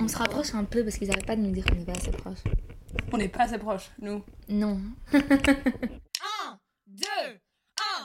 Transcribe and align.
On 0.00 0.08
se 0.08 0.16
rapproche 0.16 0.54
un 0.54 0.64
peu 0.64 0.84
parce 0.84 0.96
qu'ils 0.96 1.10
arrêtent 1.10 1.26
pas 1.26 1.36
de 1.36 1.40
nous 1.42 1.50
dire 1.50 1.64
qu'on 1.64 1.74
n'est 1.74 1.84
pas 1.84 1.92
assez 1.92 2.10
proche. 2.10 2.38
On 3.12 3.16
n'est 3.18 3.28
pas 3.28 3.44
assez 3.44 3.58
proches, 3.58 3.90
nous. 4.00 4.22
Non. 4.48 4.80
1, 5.12 5.20
2, 6.86 7.06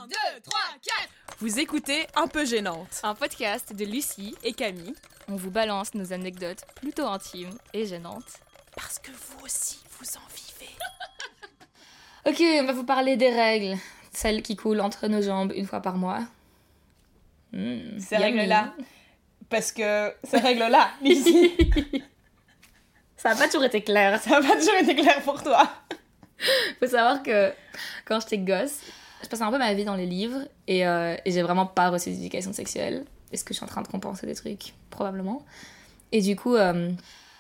1, 0.02 0.08
2, 0.08 0.14
3, 0.44 0.60
4 0.82 1.10
Vous 1.40 1.60
écoutez 1.60 2.08
Un 2.16 2.28
peu 2.28 2.46
gênante. 2.46 3.00
Un 3.04 3.16
podcast 3.16 3.74
de 3.76 3.86
Lucie 3.86 4.36
Et 4.44 4.54
Camille, 4.54 4.96
On 5.30 5.36
vous 5.36 5.52
balance 5.52 5.94
nos 5.94 6.12
anecdotes 6.14 6.66
plutôt 6.76 7.06
intimes 7.08 7.56
et 7.74 7.86
gênantes. 7.86 8.40
parce 8.76 9.00
que 9.00 9.12
vous 9.12 9.46
aussi, 9.46 9.80
vous 10.00 10.08
en 10.18 10.28
vivez. 10.36 10.72
Ok, 12.26 12.40
on 12.40 12.64
va 12.66 12.72
vous 12.72 12.86
parler 12.86 13.18
des 13.18 13.30
règles. 13.30 13.78
Celles 14.14 14.42
qui 14.44 14.56
coulent 14.56 14.80
entre 14.80 15.08
nos 15.10 15.22
jambes 15.22 15.52
une 15.54 15.66
fois 15.66 15.82
par 15.82 15.98
mois. 15.98 16.22
Hmm, 17.52 18.00
Ces 18.00 18.16
règles-là. 18.16 18.74
Parce 19.54 19.72
que 19.72 20.12
ces 20.24 20.40
règles-là, 20.40 20.90
ici, 21.04 21.52
Ça 23.16 23.30
a 23.30 23.36
pas 23.36 23.46
toujours 23.46 23.64
été 23.66 23.84
clair. 23.84 24.20
ça 24.20 24.32
n'a 24.32 24.48
pas 24.48 24.56
toujours 24.56 24.74
été 24.82 24.96
clair 24.96 25.22
pour 25.22 25.44
toi. 25.44 25.70
Faut 26.80 26.88
savoir 26.88 27.22
que 27.22 27.54
quand 28.04 28.20
j'étais 28.20 28.40
gosse, 28.40 28.80
je 29.22 29.28
passais 29.30 29.44
un 29.44 29.52
peu 29.52 29.60
ma 29.60 29.72
vie 29.76 29.86
dans 29.86 29.94
les 29.96 30.08
livres 30.08 30.40
et, 30.68 30.88
euh, 30.88 31.16
et 31.24 31.32
j'ai 31.32 31.44
vraiment 31.44 31.68
pas 31.68 31.92
reçu 31.92 32.10
d'éducation 32.10 32.52
sexuelle. 32.52 33.06
Est-ce 33.32 33.44
que 33.44 33.54
je 33.54 33.58
suis 33.58 33.64
en 33.64 33.68
train 33.68 33.84
de 33.84 33.88
compenser 33.88 34.26
des 34.26 34.34
trucs? 34.34 34.74
Probablement. 34.90 35.46
Et 36.12 36.22
du 36.22 36.36
coup, 36.36 36.56
euh, 36.56 36.92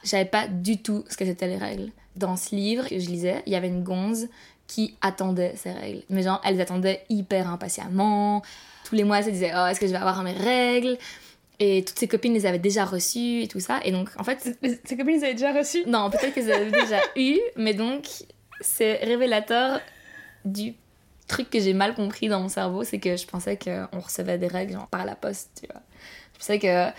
j'avais 0.03 0.25
pas 0.25 0.47
du 0.47 0.83
tout 0.83 1.03
ce 1.09 1.17
que 1.17 1.25
c'était 1.25 1.47
les 1.47 1.57
règles. 1.57 1.89
Dans 2.15 2.37
ce 2.37 2.53
livre 2.55 2.87
que 2.87 2.99
je 2.99 3.09
lisais, 3.09 3.41
il 3.47 3.53
y 3.53 3.55
avait 3.55 3.69
une 3.69 3.83
gonze 3.83 4.29
qui 4.67 4.95
attendait 5.01 5.55
ces 5.55 5.71
règles. 5.71 6.03
Mais 6.11 6.21
genre, 6.21 6.39
elle 6.45 6.57
les 6.57 6.61
attendait 6.61 7.03
hyper 7.09 7.49
impatiemment. 7.49 8.43
Tous 8.85 8.93
les 8.93 9.03
mois, 9.03 9.17
elle 9.17 9.25
se 9.25 9.29
disait 9.31 9.51
Oh, 9.55 9.65
est-ce 9.65 9.79
que 9.79 9.87
je 9.87 9.91
vais 9.91 9.97
avoir 9.97 10.21
mes 10.21 10.33
règles? 10.33 10.95
Et 11.59 11.83
toutes 11.85 11.99
ses 11.99 12.07
copines 12.07 12.33
les 12.33 12.45
avaient 12.45 12.59
déjà 12.59 12.83
reçues 12.83 13.41
et 13.43 13.47
tout 13.47 13.59
ça. 13.59 13.79
Et 13.83 13.91
donc, 13.91 14.09
en 14.17 14.23
fait, 14.23 14.57
Ces 14.85 14.97
copines, 14.97 15.15
les 15.15 15.23
avaient 15.23 15.33
déjà 15.33 15.53
reçues? 15.53 15.83
non, 15.85 16.09
peut-être 16.09 16.33
qu'elles 16.33 16.51
avaient 16.51 16.71
déjà 16.71 16.99
eu, 17.15 17.39
mais 17.55 17.73
donc 17.73 18.07
c'est 18.61 18.95
révélateur 19.03 19.79
du 20.45 20.73
truc 21.27 21.49
que 21.49 21.59
j'ai 21.59 21.73
mal 21.73 21.95
compris 21.95 22.27
dans 22.27 22.41
mon 22.41 22.49
cerveau, 22.49 22.83
c'est 22.83 22.99
que 22.99 23.15
je 23.15 23.25
pensais 23.25 23.57
qu'on 23.57 23.99
recevait 23.99 24.37
des 24.37 24.47
règles 24.47 24.73
genre, 24.73 24.87
par 24.87 25.05
la 25.05 25.15
poste, 25.15 25.61
tu 25.61 25.67
vois. 25.71 25.81
Je 26.33 26.39
pensais 26.39 26.59
que 26.59 26.89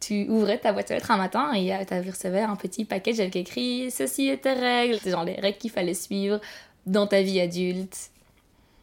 tu 0.00 0.26
ouvrais 0.28 0.58
ta 0.58 0.72
boîte 0.72 0.90
aux 0.90 0.94
lettres 0.94 1.10
un 1.10 1.16
matin 1.16 1.52
et 1.54 1.72
tu 1.86 2.10
recevais 2.10 2.40
un 2.40 2.56
petit 2.56 2.84
package 2.84 3.20
avec 3.20 3.36
écrit 3.36 3.90
ceci 3.90 4.28
est 4.28 4.38
tes 4.38 4.52
règles, 4.52 4.98
c'est 5.02 5.10
genre 5.10 5.24
les 5.24 5.34
règles 5.34 5.58
qu'il 5.58 5.70
fallait 5.70 5.94
suivre 5.94 6.40
dans 6.86 7.06
ta 7.06 7.22
vie 7.22 7.40
adulte. 7.40 8.10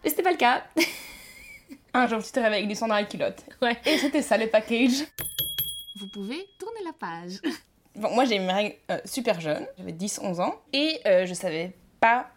Mais 0.04 0.09
c'était 0.09 0.24
pas 0.24 0.32
le 0.32 0.38
cas. 0.38 0.64
Un 1.94 2.08
jour, 2.08 2.23
tu 2.23 2.31
te 2.31 2.39
réveilles 2.39 2.59
avec 2.59 2.67
du 2.67 2.75
sang 2.75 2.88
dans 2.88 2.95
la 2.95 3.03
culotte. 3.03 3.44
Ouais. 3.61 3.78
Et 3.86 3.97
c'était 3.97 4.22
ça 4.22 4.38
le 4.38 4.47
package. 4.47 5.03
Vous 5.97 6.08
pouvez 6.08 6.47
tourner 6.58 6.80
la 6.86 6.94
page. 6.94 7.39
Bon, 7.95 8.09
moi, 8.11 8.23
j'ai 8.25 8.38
eu 8.38 8.39
mes 8.39 8.53
règles 8.53 8.75
euh, 8.89 9.00
super 9.03 9.42
jeune, 9.42 9.67
j'avais 9.78 9.92
10-11 9.92 10.42
ans, 10.42 10.56
et 10.72 11.02
euh, 11.06 11.25
je 11.25 11.34
savais 11.34 11.73
pas 12.00 12.28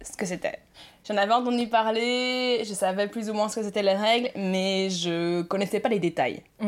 ce 0.00 0.16
que 0.16 0.24
c'était. 0.24 0.58
J'en 1.06 1.18
avais 1.18 1.34
entendu 1.34 1.68
parler, 1.68 2.62
je 2.64 2.72
savais 2.72 3.08
plus 3.08 3.28
ou 3.28 3.34
moins 3.34 3.50
ce 3.50 3.56
que 3.56 3.62
c'était 3.62 3.82
les 3.82 3.94
règles, 3.94 4.30
mais 4.36 4.88
je 4.88 5.42
connaissais 5.42 5.80
pas 5.80 5.90
les 5.90 5.98
détails. 5.98 6.42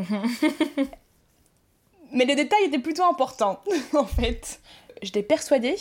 mais 2.13 2.27
les 2.27 2.35
détails 2.35 2.65
étaient 2.67 2.79
plutôt 2.79 3.05
importants, 3.05 3.63
en 3.95 4.05
fait. 4.05 4.61
J'étais 5.03 5.23
persuadée 5.23 5.77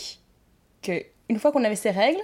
que 0.82 1.04
une 1.28 1.40
fois 1.40 1.52
qu'on 1.52 1.64
avait 1.66 1.76
ces 1.76 1.92
règles, 1.92 2.22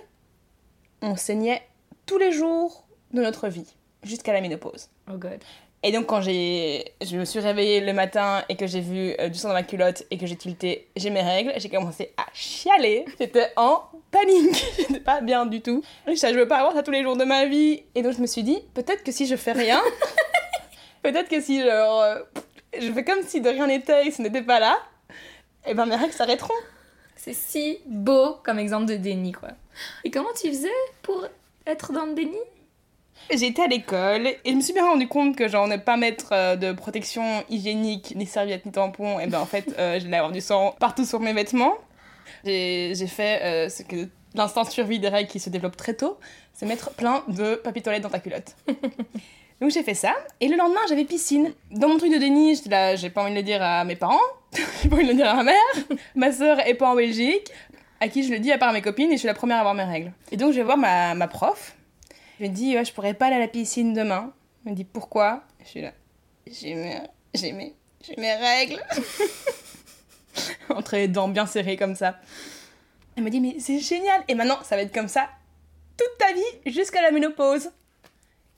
on 1.01 1.17
saignait 1.17 1.61
tous 2.05 2.17
les 2.17 2.31
jours 2.31 2.85
de 3.13 3.21
notre 3.21 3.49
vie, 3.49 3.75
jusqu'à 4.03 4.33
la 4.33 4.41
ménopause. 4.41 4.89
Oh 5.09 5.17
god. 5.17 5.39
Et 5.83 5.91
donc 5.91 6.05
quand 6.05 6.21
j'ai, 6.21 6.93
je 7.01 7.17
me 7.17 7.25
suis 7.25 7.39
réveillée 7.39 7.81
le 7.81 7.93
matin 7.93 8.43
et 8.49 8.55
que 8.55 8.67
j'ai 8.67 8.81
vu 8.81 9.15
euh, 9.19 9.29
du 9.29 9.39
sang 9.39 9.47
dans 9.47 9.55
ma 9.55 9.63
culotte 9.63 10.03
et 10.11 10.17
que 10.17 10.27
j'ai 10.27 10.35
tilté, 10.35 10.87
j'ai 10.95 11.09
mes 11.09 11.23
règles, 11.23 11.53
j'ai 11.57 11.69
commencé 11.69 12.13
à 12.17 12.25
chialer. 12.33 13.05
J'étais 13.19 13.47
en 13.55 13.83
panique, 14.11 14.63
j'étais 14.77 14.99
pas 14.99 15.21
bien 15.21 15.47
du 15.47 15.61
tout. 15.61 15.83
Je 16.07 16.13
savais, 16.13 16.33
je 16.33 16.39
veux 16.39 16.47
pas 16.47 16.57
avoir 16.57 16.73
ça 16.73 16.83
tous 16.83 16.91
les 16.91 17.01
jours 17.01 17.17
de 17.17 17.23
ma 17.23 17.45
vie. 17.45 17.83
Et 17.95 18.03
donc 18.03 18.13
je 18.13 18.21
me 18.21 18.27
suis 18.27 18.43
dit, 18.43 18.59
peut-être 18.75 19.03
que 19.03 19.11
si 19.11 19.25
je 19.25 19.35
fais 19.35 19.53
rien, 19.53 19.81
peut-être 21.01 21.29
que 21.29 21.41
si 21.41 21.63
genre, 21.63 22.01
euh, 22.01 22.19
je 22.79 22.91
fais 22.91 23.03
comme 23.03 23.23
si 23.23 23.41
de 23.41 23.49
rien 23.49 23.65
n'était 23.65 24.05
et 24.05 24.11
ce 24.11 24.21
n'était 24.21 24.43
pas 24.43 24.59
là, 24.59 24.77
et 25.65 25.73
ben 25.73 25.87
mes 25.87 25.95
règles 25.95 26.13
s'arrêteront. 26.13 26.53
C'est 27.15 27.33
si 27.33 27.79
beau 27.87 28.37
comme 28.43 28.59
exemple 28.59 28.85
de 28.85 28.95
déni, 28.95 29.31
quoi. 29.31 29.49
Et 30.03 30.11
comment 30.11 30.33
tu 30.39 30.47
faisais 30.49 30.69
pour 31.01 31.25
être 31.65 31.91
dans 31.91 32.05
le 32.05 32.13
déni? 32.13 32.37
Été 33.29 33.61
à 33.63 33.67
l'école 33.67 34.27
et 34.27 34.39
je 34.45 34.53
me 34.53 34.61
suis 34.61 34.73
bien 34.73 34.85
rendu 34.85 35.07
compte 35.07 35.35
que 35.35 35.47
genre 35.47 35.67
ne 35.67 35.77
pas 35.77 35.95
mettre 35.95 36.29
euh, 36.33 36.55
de 36.55 36.73
protection 36.73 37.43
hygiénique, 37.49 38.13
ni 38.15 38.25
serviettes, 38.25 38.65
ni 38.65 38.71
tampons, 38.71 39.19
et 39.19 39.27
ben 39.27 39.39
en 39.39 39.45
fait 39.45 39.73
euh, 39.79 39.99
j'allais 39.99 40.17
avoir 40.17 40.31
du 40.33 40.41
sang 40.41 40.75
partout 40.79 41.05
sur 41.05 41.19
mes 41.21 41.33
vêtements. 41.33 41.75
J'ai 42.43 42.93
fait 43.07 43.41
euh, 43.43 43.69
ce 43.69 43.83
que 43.83 44.09
l'instinct 44.35 44.65
survie 44.65 44.99
des 44.99 45.07
règles 45.07 45.29
qui 45.29 45.39
se 45.39 45.49
développe 45.49 45.77
très 45.77 45.93
tôt, 45.93 46.17
c'est 46.53 46.65
mettre 46.65 46.91
plein 46.91 47.23
de 47.29 47.55
papier 47.55 47.81
toilette 47.81 48.03
dans 48.03 48.09
ta 48.09 48.19
culotte. 48.19 48.55
Donc 49.61 49.69
j'ai 49.71 49.83
fait 49.83 49.93
ça 49.93 50.13
et 50.39 50.47
le 50.47 50.57
lendemain 50.57 50.81
j'avais 50.89 51.05
piscine. 51.05 51.53
Dans 51.71 51.87
mon 51.87 51.97
truc 51.97 52.11
de 52.11 52.17
déni, 52.17 52.55
j'étais 52.55 52.69
là, 52.69 52.95
j'ai 52.95 53.09
pas 53.09 53.23
envie 53.23 53.31
de 53.31 53.37
le 53.37 53.43
dire 53.43 53.61
à 53.61 53.83
mes 53.85 53.95
parents, 53.95 54.19
j'ai 54.83 54.89
pas 54.89 54.95
envie 54.97 55.05
de 55.05 55.11
le 55.11 55.15
dire 55.15 55.29
à 55.29 55.35
ma 55.35 55.43
mère, 55.43 55.97
ma 56.15 56.31
sœur 56.31 56.59
est 56.67 56.73
pas 56.73 56.89
en 56.89 56.95
Belgique, 56.95 57.49
à 58.01 58.07
qui 58.07 58.23
je 58.23 58.31
le 58.31 58.39
dis 58.39 58.51
à 58.51 58.57
part 58.57 58.69
à 58.69 58.73
mes 58.73 58.81
copines 58.81 59.09
et 59.09 59.13
je 59.13 59.19
suis 59.19 59.27
la 59.27 59.33
première 59.33 59.57
à 59.57 59.59
avoir 59.61 59.75
mes 59.75 59.83
règles. 59.83 60.11
Et 60.31 60.37
donc 60.37 60.51
je 60.51 60.57
vais 60.57 60.63
voir 60.63 60.77
ma, 60.77 61.13
ma 61.13 61.27
prof, 61.27 61.75
je 62.41 62.47
lui 62.47 62.53
dis, 62.53 62.75
ouais, 62.75 62.83
je 62.83 62.91
pourrais 62.91 63.13
pas 63.13 63.27
aller 63.27 63.35
à 63.35 63.39
la 63.39 63.47
piscine 63.47 63.93
demain. 63.93 64.33
Elle 64.65 64.71
me 64.71 64.75
dit, 64.75 64.83
pourquoi? 64.83 65.43
Je 65.63 65.67
suis 65.67 65.81
là, 65.81 65.91
j'ai 66.47 66.73
mes, 66.73 66.97
j'ai 67.35 67.51
mes, 67.51 67.75
j'ai 68.01 68.15
mes 68.17 68.33
règles. 68.33 68.81
Entre 70.69 70.95
les 70.95 71.07
dents 71.07 71.27
bien 71.27 71.45
serrées 71.45 71.77
comme 71.77 71.95
ça. 71.95 72.19
Elle 73.15 73.23
me 73.25 73.29
dit, 73.29 73.39
mais 73.39 73.57
c'est 73.59 73.77
génial. 73.77 74.23
Et 74.27 74.33
maintenant, 74.33 74.57
ça 74.63 74.75
va 74.75 74.81
être 74.81 74.91
comme 74.91 75.07
ça 75.07 75.29
toute 75.95 76.17
ta 76.17 76.33
vie 76.33 76.73
jusqu'à 76.73 77.03
la 77.03 77.11
ménopause. 77.11 77.69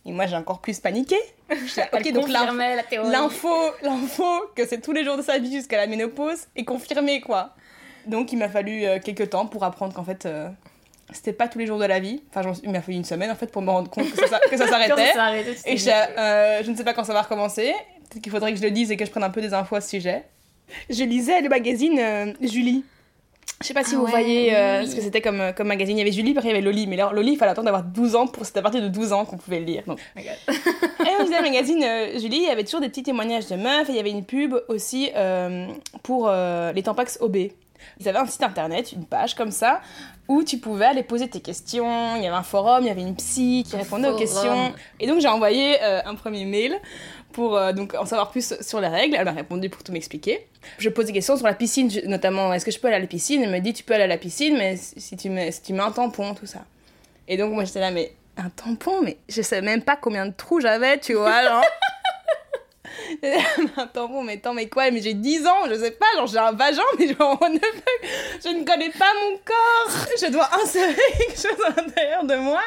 Et 0.05 0.13
moi, 0.13 0.27
j'ai 0.27 0.38
encore 0.38 0.61
plus 0.61 0.79
paniqué. 0.79 1.17
Là, 1.50 1.89
ok, 1.94 2.11
donc 2.13 2.29
l'info, 2.29 3.53
l'info 3.81 4.45
que 4.55 4.65
c'est 4.65 4.79
tous 4.79 4.94
les 4.94 5.03
jours 5.03 5.17
de 5.17 5.23
sa 5.23 5.39
vie 5.39 5.51
jusqu'à 5.51 5.75
la 5.75 5.88
ménopause 5.88 6.47
est 6.55 6.63
confirmée, 6.63 7.19
quoi. 7.19 7.53
Donc, 8.07 8.31
il 8.31 8.38
m'a 8.38 8.47
fallu 8.47 8.85
euh, 8.85 9.00
quelques 9.03 9.31
temps 9.31 9.45
pour 9.45 9.65
apprendre 9.65 9.94
qu'en 9.94 10.05
fait, 10.05 10.25
euh, 10.25 10.47
c'était 11.13 11.34
pas 11.34 11.47
tous 11.47 11.59
les 11.59 11.66
jours 11.66 11.79
de 11.79 11.85
la 11.85 12.00
vie. 12.00 12.22
Enfin, 12.29 12.51
il 12.63 12.69
m'a 12.72 12.81
fallu 12.81 12.97
une 12.97 13.06
semaine, 13.06 13.31
en 13.31 13.35
fait, 13.35 13.51
pour 13.51 13.62
me 13.62 13.69
rendre 13.69 13.90
compte 13.90 14.12
que 14.12 14.28
ça, 14.28 14.40
que 14.40 14.57
ça 14.57 14.68
s'arrêtait. 14.69 15.13
Et 15.66 15.78
je, 15.78 15.90
euh, 15.90 16.63
je 16.63 16.72
ne 16.72 16.75
sais 16.75 16.84
pas 16.84 16.94
quand 16.94 17.03
ça 17.03 17.13
va 17.13 17.22
recommencer. 17.22 17.74
Peut-être 18.09 18.22
qu'il 18.24 18.31
faudrait 18.31 18.51
que 18.51 18.59
je 18.59 18.63
le 18.63 18.72
dise 18.72 18.91
et 18.91 18.97
que 18.97 19.06
je 19.06 19.12
prenne 19.12 19.24
un 19.24 19.29
peu 19.29 19.41
des 19.41 19.53
infos 19.53 19.75
à 19.75 19.81
ce 19.81 19.90
sujet. 19.90 20.24
Je 20.90 21.03
lisais 21.03 21.41
le 21.41 21.50
magazine 21.50 22.00
euh, 22.00 22.34
Julie. 22.41 22.84
Je 23.62 23.68
sais 23.68 23.74
pas 23.74 23.84
si 23.84 23.96
Ah 23.96 23.97
vous 23.97 24.03
ouais, 24.06 24.12
voyez 24.12 24.56
euh, 24.56 24.81
oui. 24.81 24.90
ce 24.90 24.96
que 24.96 25.01
c'était 25.01 25.22
comme, 25.22 25.40
euh, 25.40 25.51
comme 25.53 25.68
magazine. 25.68 25.96
Il 25.96 26.00
y 26.00 26.01
avait 26.01 26.12
Julie, 26.12 26.31
après 26.31 26.50
il 26.50 26.51
y 26.51 26.53
avait 26.53 26.62
Loli. 26.62 26.85
Mais 26.85 27.00
alors, 27.00 27.13
Loli, 27.13 27.34
il 27.34 27.38
fallait 27.38 27.51
attendre 27.51 27.66
d'avoir 27.66 27.84
12 27.84 28.16
ans. 28.16 28.28
pour 28.28 28.45
C'était 28.45 28.59
à 28.59 28.62
partir 28.62 28.81
de 28.81 28.90
12 28.90 29.13
ans 29.13 29.24
qu'on 29.24 29.38
pouvait 29.38 29.59
le 29.59 29.66
lire. 29.66 29.84
Donc. 29.88 30.00
Oh 30.01 30.19
my 30.19 30.25
God. 30.25 30.56
Et 31.07 31.09
on 31.18 31.24
lisait 31.24 31.38
le 31.38 31.44
magazine 31.44 31.81
euh, 31.84 32.19
Julie, 32.19 32.38
il 32.38 32.44
y 32.44 32.50
avait 32.50 32.66
toujours 32.66 32.81
des 32.81 32.90
petits 32.90 33.03
témoignages 33.03 33.47
de 33.47 33.56
meufs. 33.56 33.88
Et 33.88 33.94
il 33.94 33.95
y 33.95 34.00
avait 34.00 34.12
une 34.12 34.25
pub 34.25 34.56
aussi 34.68 35.12
euh, 35.16 35.68
pour 36.01 36.28
euh, 36.28 36.74
les 36.74 36.84
Tampax 36.84 37.19
OB. 37.22 37.38
Ils 37.99 38.07
avaient 38.09 38.19
un 38.19 38.25
site 38.25 38.44
internet, 38.44 38.91
une 38.91 39.05
page 39.05 39.35
comme 39.35 39.51
ça, 39.51 39.81
où 40.27 40.44
tu 40.44 40.57
pouvais 40.57 40.85
aller 40.85 41.03
poser 41.03 41.29
tes 41.29 41.41
questions. 41.41 42.16
Il 42.16 42.23
y 42.23 42.27
avait 42.27 42.35
un 42.35 42.44
forum, 42.44 42.83
il 42.83 42.88
y 42.88 42.91
avait 42.91 43.01
une 43.01 43.16
psy 43.16 43.66
qui 43.67 43.75
Un 43.75 43.79
répondait 43.79 44.07
aux 44.07 44.17
questions. 44.17 44.73
Et 44.99 45.07
donc 45.07 45.19
j'ai 45.19 45.27
envoyé 45.27 45.81
euh, 45.81 46.01
un 46.05 46.16
premier 46.16 46.45
mail 46.45 46.79
pour 47.31 47.57
euh, 47.57 47.73
donc 47.73 47.94
en 47.95 48.05
savoir 48.05 48.31
plus 48.31 48.53
sur 48.61 48.79
les 48.79 48.88
règles. 48.88 49.16
Elle 49.17 49.25
m'a 49.25 49.31
répondu 49.31 49.69
pour 49.69 49.83
tout 49.83 49.91
m'expliquer. 49.91 50.47
Je 50.77 50.89
pose 50.89 51.05
des 51.05 51.13
questions 51.13 51.35
sur 51.35 51.45
la 51.45 51.53
piscine, 51.53 51.89
notamment 52.05 52.53
est-ce 52.53 52.66
que 52.66 52.71
je 52.71 52.79
peux 52.79 52.88
aller 52.88 52.97
à 52.97 52.99
la 52.99 53.07
piscine? 53.07 53.41
Elle 53.44 53.51
me 53.51 53.59
dit 53.59 53.73
tu 53.73 53.83
peux 53.83 53.94
aller 53.94 54.03
à 54.03 54.07
la 54.07 54.17
piscine, 54.17 54.57
mais 54.57 54.77
si 54.77 55.17
tu 55.17 55.29
mets, 55.29 55.51
si 55.51 55.61
tu 55.61 55.73
mets 55.73 55.81
un 55.81 55.91
tampon, 55.91 56.33
tout 56.33 56.45
ça. 56.45 56.59
Et 57.27 57.38
donc 57.38 57.53
moi 57.53 57.65
j'étais 57.65 57.79
là, 57.79 57.91
mais 57.91 58.13
un 58.38 58.50
tampon, 58.50 59.01
mais 59.01 59.17
je 59.29 59.41
sais 59.41 59.61
même 59.61 59.81
pas 59.81 59.95
combien 59.95 60.25
de 60.25 60.33
trous 60.35 60.59
j'avais, 60.59 61.00
tu 61.00 61.13
vois, 61.13 61.44
genre. 61.44 61.63
un 63.78 63.88
tampon, 63.88 64.24
mais 64.24 64.34
attends, 64.34 64.53
mais 64.53 64.69
quoi 64.69 64.90
Mais 64.91 65.01
j'ai 65.01 65.13
10 65.13 65.47
ans, 65.47 65.68
je 65.69 65.75
sais 65.75 65.91
pas, 65.91 66.06
genre 66.16 66.28
j'ai 66.28 66.38
un 66.38 66.51
vagin, 66.51 66.81
mais 67.00 67.07
genre, 67.07 67.40
je 67.41 68.50
ne 68.50 68.63
connais 68.63 68.92
pas 68.92 69.12
mon 69.21 69.38
corps. 69.38 70.07
Je 70.19 70.31
dois 70.31 70.50
insérer 70.62 70.95
quelque 71.18 71.36
chose 71.36 71.63
à 71.65 71.81
l'intérieur 71.81 72.24
de 72.24 72.36
moi. 72.36 72.62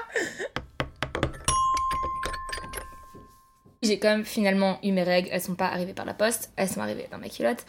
J'ai 3.83 3.99
quand 3.99 4.09
même 4.09 4.25
finalement 4.25 4.79
eu 4.83 4.93
mes 4.93 5.03
règles, 5.03 5.29
elles 5.33 5.41
sont 5.41 5.55
pas 5.55 5.69
arrivées 5.69 5.95
par 5.95 6.07
la 6.07 6.15
poste, 6.15 6.51
elles 6.57 6.69
sont 6.69 6.81
arrivées 6.81 7.09
dans 7.11 7.19
ma 7.19 7.29
culotte. 7.29 7.65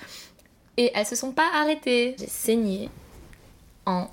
Et 0.77 0.91
elles 0.93 1.05
se 1.05 1.15
sont 1.15 1.31
pas 1.31 1.49
arrêtées. 1.53 2.15
J'ai 2.19 2.27
saigné 2.27 2.89
en 3.85 4.07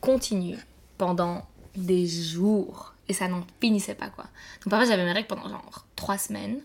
continu 0.00 0.56
pendant 0.98 1.46
des 1.76 2.06
jours. 2.06 2.94
Et 3.08 3.12
ça 3.12 3.28
n'en 3.28 3.44
finissait 3.60 3.94
pas 3.94 4.08
quoi. 4.08 4.24
Donc 4.24 4.70
parfois 4.70 4.88
j'avais 4.88 5.04
mes 5.04 5.12
règles 5.12 5.28
pendant 5.28 5.48
genre 5.48 5.86
trois 5.94 6.18
semaines. 6.18 6.60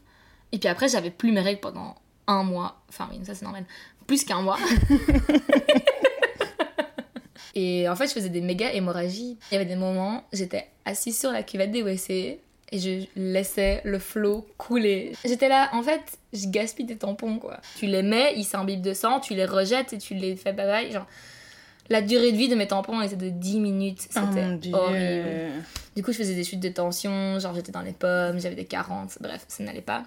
Et 0.52 0.58
puis 0.60 0.68
après 0.70 0.88
j'avais 0.90 1.12
plus 1.12 1.32
mes 1.32 1.42
règles 1.42 1.60
pendant 1.62 1.96
un 2.28 2.44
mois. 2.44 2.82
Enfin 2.90 3.08
oui, 3.12 3.20
ça 3.24 3.34
c'est 3.36 3.44
normal. 3.46 3.66
Plus 4.08 4.24
qu'un 4.24 4.42
mois. 4.42 4.58
Et 7.56 7.90
en 7.90 7.96
fait, 7.96 8.08
je 8.08 8.14
faisais 8.14 8.30
des 8.30 8.42
méga 8.42 8.72
hémorragies. 8.74 9.38
Il 9.52 9.54
y 9.54 9.58
avait 9.58 9.66
des 9.66 9.76
moments, 9.76 10.24
j'étais 10.32 10.68
assise 10.86 11.20
sur 11.20 11.32
la 11.32 11.44
cuvette 11.44 11.72
des 11.72 11.82
WC 11.82 12.40
et 12.72 12.80
je 12.80 13.06
laissais 13.16 13.82
le 13.84 13.98
flot 13.98 14.46
couler. 14.58 15.14
J'étais 15.26 15.50
là, 15.50 15.70
en 15.74 15.82
fait, 15.82 16.20
je 16.34 16.48
gaspille 16.48 16.86
des 16.86 16.98
tampons, 16.98 17.40
quoi. 17.40 17.60
Tu 17.78 17.88
les 17.88 18.04
mets, 18.04 18.34
ils 18.36 18.44
s'imbibent 18.44 18.82
de 18.84 18.94
sang, 18.94 19.20
tu 19.20 19.34
les 19.34 19.46
rejettes 19.46 19.94
et 19.94 19.98
tu 19.98 20.14
les 20.14 20.36
fais 20.36 20.54
bye 20.54 20.68
bye. 20.68 20.92
Genre, 20.92 21.08
la 21.90 22.02
durée 22.04 22.32
de 22.32 22.38
vie 22.38 22.48
de 22.50 22.56
mes 22.56 22.68
tampons 22.68 23.02
était 23.02 23.16
de 23.16 23.30
10 23.30 23.60
minutes. 23.60 24.08
Oh 24.16 24.20
C'était 24.30 24.56
dieu. 24.58 24.76
horrible. 24.76 25.64
Du 25.96 26.04
coup, 26.04 26.12
je 26.12 26.18
faisais 26.18 26.36
des 26.36 26.44
chutes 26.44 26.60
de 26.60 26.70
tension, 26.70 27.40
genre 27.40 27.56
j'étais 27.56 27.72
dans 27.72 27.82
les 27.82 27.94
pommes, 27.94 28.40
j'avais 28.40 28.56
des 28.56 28.66
carences, 28.66 29.18
bref, 29.20 29.44
ça 29.48 29.64
n'allait 29.64 29.82
pas. 29.82 30.04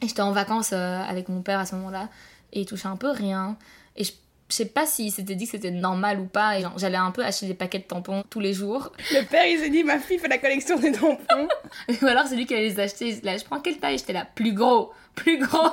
Et 0.00 0.08
j'étais 0.08 0.22
en 0.22 0.32
vacances 0.32 0.72
euh, 0.72 1.02
avec 1.02 1.28
mon 1.28 1.42
père 1.42 1.58
à 1.58 1.66
ce 1.66 1.74
moment-là, 1.74 2.08
et 2.52 2.60
il 2.60 2.66
touchait 2.66 2.88
un 2.88 2.96
peu 2.96 3.10
rien. 3.10 3.56
Et 3.96 4.04
je, 4.04 4.12
je 4.48 4.54
sais 4.54 4.66
pas 4.66 4.86
s'il 4.86 5.10
s'était 5.10 5.34
dit 5.34 5.44
que 5.44 5.52
c'était 5.52 5.70
normal 5.70 6.20
ou 6.20 6.26
pas, 6.26 6.58
et 6.58 6.64
j'allais 6.76 6.96
un 6.96 7.10
peu 7.10 7.24
acheter 7.24 7.46
des 7.46 7.54
paquets 7.54 7.80
de 7.80 7.84
tampons 7.84 8.22
tous 8.30 8.40
les 8.40 8.54
jours. 8.54 8.92
Le 9.12 9.24
père, 9.24 9.46
il 9.46 9.58
s'est 9.58 9.70
dit, 9.70 9.82
ma 9.82 9.98
fille 9.98 10.18
fait 10.18 10.28
la 10.28 10.38
collection 10.38 10.78
des 10.78 10.92
tampons. 10.92 11.48
ou 12.02 12.06
alors 12.06 12.26
c'est 12.26 12.36
lui 12.36 12.46
qui 12.46 12.54
allait 12.54 12.68
les 12.68 12.80
acheter, 12.80 13.20
là, 13.22 13.36
je 13.36 13.44
prends 13.44 13.60
quelle 13.60 13.78
taille? 13.78 13.98
J'étais 13.98 14.12
là, 14.12 14.26
plus 14.34 14.52
gros, 14.52 14.92
plus 15.14 15.38
gros. 15.38 15.70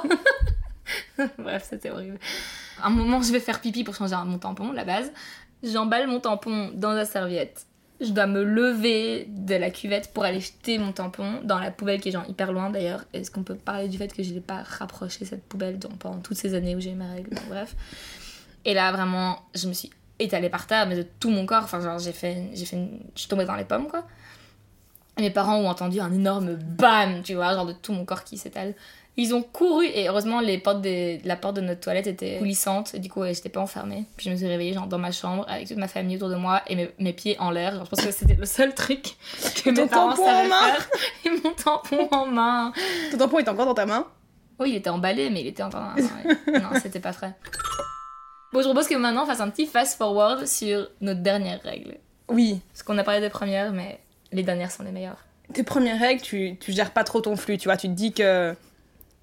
bref, 1.38 1.68
c'était 1.70 1.92
horrible. 1.92 2.20
Un 2.84 2.90
moment, 2.90 3.22
je 3.22 3.32
vais 3.32 3.40
faire 3.40 3.62
pipi 3.62 3.84
pour 3.84 3.96
changer 3.96 4.16
mon 4.26 4.40
tampon, 4.40 4.72
la 4.72 4.86
base. 4.86 5.12
J'emballe 5.64 6.08
mon 6.08 6.20
tampon 6.20 6.72
dans 6.74 6.92
la 6.92 7.06
serviette. 7.06 7.66
Je 8.02 8.12
dois 8.12 8.28
me 8.28 8.44
lever 8.44 9.26
de 9.30 9.56
la 9.56 9.70
cuvette 9.72 10.12
pour 10.14 10.26
aller 10.26 10.42
jeter 10.42 10.78
mon 10.78 10.92
tampon 10.92 11.40
dans 11.44 11.60
la 11.60 11.72
poubelle 11.72 12.02
qui 12.02 12.10
est 12.10 12.12
genre 12.12 12.26
hyper 12.28 12.52
loin 12.52 12.70
d'ailleurs. 12.70 13.06
Est-ce 13.14 13.32
qu'on 13.32 13.44
peut 13.44 13.56
parler 13.56 13.88
du 13.88 13.98
fait 13.98 14.14
que 14.14 14.22
je 14.22 14.34
n'ai 14.34 14.42
pas 14.42 14.64
rapproché 14.64 15.24
cette 15.24 15.44
poubelle 15.46 15.80
pendant 16.00 16.20
toutes 16.20 16.36
ces 16.38 16.54
années 16.56 16.76
où 16.76 16.80
j'ai 16.82 16.92
eu 16.92 16.96
ma 16.96 17.10
règle 17.12 17.30
donc, 17.30 17.48
Bref. 17.48 17.76
Et 18.66 18.74
là, 18.74 18.92
vraiment, 18.92 19.40
je 19.54 19.68
me 19.70 19.74
suis 19.74 19.92
étalée 20.20 20.50
par 20.50 20.68
terre, 20.68 20.88
mais 20.88 20.96
de 20.98 21.06
tout 21.20 21.30
mon 21.30 21.46
corps. 21.46 21.64
Enfin, 21.64 21.80
genre, 21.80 22.00
j'ai 22.00 22.12
fait, 22.12 22.50
j'ai 22.54 22.66
fait 22.66 22.76
une- 22.76 23.00
Je 23.16 23.22
suis 23.22 23.30
tombée 23.30 23.46
dans 23.46 23.56
les 23.56 23.64
pommes, 23.66 23.88
quoi. 23.88 24.06
Mes 25.18 25.30
parents 25.32 25.56
ont 25.58 25.70
entendu 25.70 26.02
un 26.02 26.12
énorme 26.12 26.56
bam, 26.56 27.22
tu 27.24 27.36
vois, 27.36 27.54
genre 27.54 27.66
de 27.66 27.72
tout 27.74 27.94
mon 27.94 28.04
corps 28.04 28.26
qui 28.26 28.38
s'étale. 28.38 28.74
Ils 29.18 29.34
ont 29.34 29.42
couru 29.42 29.86
et 29.86 30.10
heureusement 30.10 30.42
les 30.42 30.58
portes 30.58 30.82
des, 30.82 31.22
la 31.24 31.38
porte 31.38 31.56
de 31.56 31.62
notre 31.62 31.80
toilette 31.80 32.08
était 32.08 32.38
coulissante 32.38 32.94
et 32.94 33.00
du 33.00 33.10
coup 33.10 33.24
j'étais 33.26 33.48
pas 33.48 33.62
enfermée. 33.62 34.04
Puis 34.18 34.26
je 34.26 34.32
me 34.32 34.36
suis 34.36 34.46
réveillée 34.48 34.74
genre 34.74 34.88
dans 34.88 34.98
ma 34.98 35.12
chambre 35.12 35.46
avec 35.48 35.70
toute 35.70 35.78
ma 35.78 35.88
famille 35.88 36.18
autour 36.18 36.30
de 36.30 36.36
moi 36.36 36.62
et 36.68 36.76
mes, 36.76 36.90
mes 37.00 37.14
pieds 37.14 37.40
en 37.40 37.50
l'air. 37.50 37.76
Genre, 37.76 37.86
je 37.86 37.90
pense 37.92 38.06
que 38.06 38.12
c'était 38.12 38.34
le 38.34 38.46
seul 38.46 38.76
truc 38.76 39.16
que 39.64 39.70
mes 39.70 39.88
parents 39.88 40.10
tampon 40.10 40.24
en 40.24 40.26
savaient 40.26 40.50
main. 40.50 40.66
faire. 40.66 40.90
Et 41.26 41.30
mon 41.30 41.52
tampon 41.54 42.08
en 42.12 42.26
main. 42.26 42.74
Ton 43.12 43.18
tampon 43.18 43.40
est 43.40 43.48
encore 43.48 43.66
dans 43.66 43.74
ta 43.74 43.86
main? 43.86 44.06
Oui, 44.60 44.72
il 44.72 44.76
était 44.76 44.90
emballé 44.90 45.30
mais 45.30 45.42
il 45.42 45.48
était 45.48 45.64
encore 45.64 45.82
dans 45.82 46.02
main. 46.02 46.60
Non, 46.60 46.80
c'était 46.82 47.00
pas 47.00 47.14
frais. 47.14 47.36
Bon, 48.52 48.60
je 48.60 48.66
propose 48.66 48.88
que 48.88 48.96
maintenant 48.96 49.24
on 49.24 49.28
fasse 49.28 49.42
un 49.42 49.50
petit 49.50 49.66
fast 49.66 49.98
forward 49.98 50.46
sur 50.46 50.90
notre 51.00 51.22
dernière 51.22 51.62
règle. 51.62 52.00
Oui. 52.28 52.60
Parce 52.74 52.84
qu'on 52.84 52.98
a 52.98 53.04
parlé 53.04 53.22
des 53.22 53.30
premières 53.30 53.72
mais 53.72 54.00
les 54.34 54.44
dernières 54.44 54.72
sont 54.72 54.84
les 54.84 54.92
meilleures. 54.92 55.24
Tes 55.54 55.64
premières 55.64 56.00
règles, 56.00 56.22
tu, 56.22 56.58
tu 56.60 56.74
gères 56.74 56.92
pas 56.92 57.06
trop 57.06 57.22
ton 57.22 57.38
flux, 57.38 57.58
tu 57.58 57.70
vois. 57.70 57.78
Tu 57.78 57.88
te 57.88 57.94
dis 57.94 58.12
que 58.12 58.56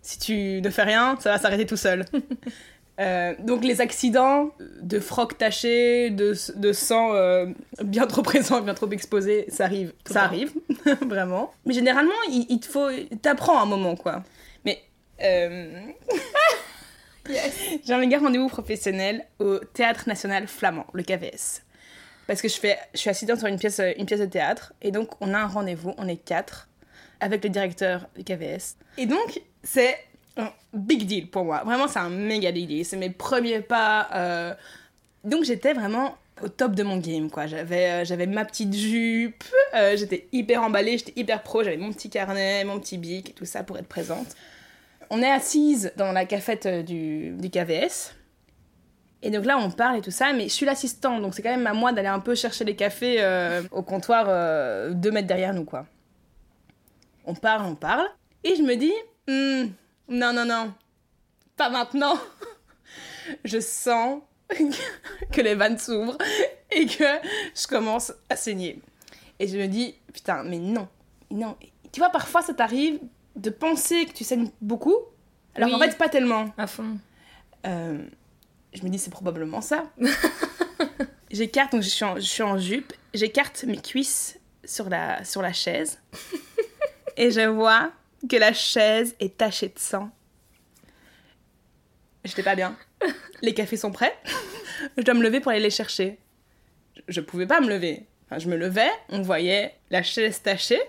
si 0.02 0.18
tu 0.18 0.60
ne 0.60 0.70
fais 0.70 0.82
rien, 0.82 1.16
ça 1.20 1.30
va 1.30 1.38
s'arrêter 1.38 1.66
tout 1.66 1.76
seul. 1.76 2.04
Euh, 3.00 3.34
donc 3.38 3.64
les 3.64 3.80
accidents 3.80 4.50
de 4.82 5.00
froc 5.00 5.38
taché, 5.38 6.10
de, 6.10 6.34
de 6.56 6.72
sang 6.74 7.14
euh, 7.14 7.46
bien 7.82 8.06
trop 8.06 8.20
présent, 8.20 8.60
bien 8.60 8.74
trop 8.74 8.88
exposé, 8.90 9.46
ça 9.48 9.64
arrive. 9.64 9.94
Tout 10.04 10.12
ça 10.12 10.24
arrive, 10.24 10.52
vraiment. 11.08 11.52
Mais 11.64 11.72
généralement, 11.72 12.12
il, 12.28 12.46
il 12.50 12.60
te 12.60 12.66
faut... 12.66 12.88
T'apprends 13.22 13.60
un 13.60 13.64
moment, 13.64 13.96
quoi. 13.96 14.22
Mais... 14.66 14.82
Euh... 15.22 15.80
J'ai 17.84 17.94
un 17.94 17.98
méga 17.98 18.18
rendez-vous 18.18 18.48
professionnel 18.48 19.24
au 19.38 19.58
Théâtre 19.58 20.04
National 20.06 20.46
Flamand, 20.46 20.86
le 20.92 21.02
KVS. 21.02 21.62
Parce 22.26 22.42
que 22.42 22.48
je, 22.48 22.56
fais, 22.56 22.78
je 22.94 22.98
suis 22.98 23.10
assistante 23.10 23.38
sur 23.38 23.48
une 23.48 23.58
pièce, 23.58 23.80
une 23.96 24.06
pièce 24.06 24.20
de 24.20 24.26
théâtre, 24.26 24.74
et 24.82 24.90
donc 24.90 25.10
on 25.20 25.32
a 25.32 25.38
un 25.38 25.46
rendez-vous, 25.46 25.94
on 25.98 26.08
est 26.08 26.16
quatre, 26.16 26.68
avec 27.22 27.44
le 27.44 27.50
directeur 27.50 28.08
du 28.16 28.24
KVS. 28.24 28.76
Et 28.98 29.06
donc, 29.06 29.40
c'est 29.62 29.96
un 30.36 30.50
big 30.74 31.06
deal 31.06 31.30
pour 31.30 31.44
moi. 31.44 31.62
Vraiment, 31.64 31.86
c'est 31.86 32.00
un 32.00 32.10
méga 32.10 32.50
big 32.50 32.66
deal. 32.66 32.84
C'est 32.84 32.96
mes 32.96 33.10
premiers 33.10 33.60
pas. 33.60 34.08
euh, 34.14 34.54
Donc, 35.24 35.44
j'étais 35.44 35.72
vraiment 35.72 36.16
au 36.42 36.48
top 36.48 36.74
de 36.74 36.82
mon 36.82 36.96
game, 36.96 37.30
quoi. 37.30 37.46
J'avais 37.46 37.90
euh, 37.90 38.04
j'avais 38.04 38.26
ma 38.26 38.44
petite 38.44 38.74
jupe, 38.74 39.44
euh, 39.74 39.96
j'étais 39.96 40.26
hyper 40.32 40.62
emballée, 40.62 40.98
j'étais 40.98 41.12
hyper 41.14 41.42
pro, 41.44 41.62
j'avais 41.62 41.76
mon 41.76 41.92
petit 41.92 42.10
carnet, 42.10 42.64
mon 42.64 42.80
petit 42.80 42.98
bic 42.98 43.30
et 43.30 43.32
tout 43.32 43.44
ça 43.44 43.62
pour 43.62 43.78
être 43.78 43.86
présente. 43.86 44.34
On 45.10 45.22
est 45.22 45.30
assise 45.30 45.92
dans 45.96 46.10
la 46.10 46.24
cafette 46.24 46.66
du, 46.66 47.36
KVS. 47.52 48.14
Et 49.22 49.30
donc 49.30 49.44
là, 49.44 49.58
on 49.58 49.70
parle 49.70 49.98
et 49.98 50.00
tout 50.00 50.10
ça, 50.10 50.32
mais 50.32 50.44
je 50.44 50.54
suis 50.54 50.66
l'assistante, 50.66 51.22
donc 51.22 51.34
c'est 51.34 51.42
quand 51.42 51.56
même 51.56 51.66
à 51.68 51.74
moi 51.74 51.92
d'aller 51.92 52.08
un 52.08 52.18
peu 52.18 52.34
chercher 52.34 52.64
les 52.64 52.74
cafés 52.74 53.22
au 53.70 53.82
comptoir 53.82 54.24
deux 54.92 55.12
mètres 55.12 55.28
derrière 55.28 55.54
nous, 55.54 55.64
quoi. 55.64 55.86
On 57.24 57.34
parle, 57.34 57.64
on 57.66 57.74
parle, 57.74 58.06
et 58.44 58.56
je 58.56 58.62
me 58.62 58.74
dis, 58.76 58.92
Hmm, 59.28 59.70
non, 60.08 60.32
non, 60.32 60.44
non, 60.44 60.74
pas 61.56 61.70
maintenant. 61.70 62.18
je 63.44 63.60
sens 63.60 64.20
que 65.32 65.40
les 65.40 65.54
vannes 65.54 65.78
s'ouvrent 65.78 66.18
et 66.70 66.86
que 66.86 67.04
je 67.54 67.66
commence 67.68 68.12
à 68.28 68.34
saigner. 68.36 68.80
Et 69.38 69.46
je 69.46 69.56
me 69.56 69.66
dis, 69.68 69.94
putain, 70.12 70.42
mais 70.42 70.58
non, 70.58 70.88
non. 71.30 71.56
Tu 71.92 72.00
vois, 72.00 72.10
parfois 72.10 72.42
ça 72.42 72.52
t'arrive 72.54 72.98
de 73.36 73.50
penser 73.50 74.06
que 74.06 74.12
tu 74.12 74.24
saignes 74.24 74.50
beaucoup, 74.60 74.96
alors 75.54 75.70
qu'en 75.70 75.78
Oui. 75.80 75.86
fait, 75.88 75.96
pas 75.98 76.08
tellement. 76.08 76.52
À 76.58 76.66
fond. 76.66 76.98
Euh, 77.66 77.98
je 78.74 78.82
me 78.82 78.88
dis, 78.88 78.98
c'est 78.98 79.10
probablement 79.10 79.60
ça. 79.60 79.84
j'écarte, 81.30 81.72
donc 81.72 81.82
je 81.82 81.88
suis 81.88 82.04
en, 82.04 82.16
je 82.16 82.20
suis 82.22 82.42
en 82.42 82.58
jupe, 82.58 82.92
j'écarte 83.14 83.64
mes 83.64 83.76
cuisses 83.80 84.38
sur 84.64 84.88
la, 84.88 85.24
sur 85.24 85.42
la 85.42 85.52
chaise. 85.52 85.98
Et 87.16 87.30
je 87.30 87.46
vois 87.48 87.92
que 88.28 88.36
la 88.36 88.52
chaise 88.52 89.14
est 89.20 89.36
tachée 89.38 89.68
de 89.68 89.78
sang. 89.78 90.10
J'étais 92.24 92.42
pas 92.42 92.54
bien. 92.54 92.76
Les 93.42 93.54
cafés 93.54 93.76
sont 93.76 93.90
prêts. 93.90 94.14
Je 94.96 95.02
dois 95.02 95.14
me 95.14 95.22
lever 95.22 95.40
pour 95.40 95.50
aller 95.50 95.60
les 95.60 95.70
chercher. 95.70 96.18
Je 97.08 97.20
pouvais 97.20 97.46
pas 97.46 97.60
me 97.60 97.68
lever. 97.68 98.06
Enfin, 98.26 98.38
je 98.38 98.48
me 98.48 98.56
levais, 98.56 98.90
on 99.08 99.22
voyait 99.22 99.74
la 99.90 100.02
chaise 100.02 100.40
tachée 100.42 100.80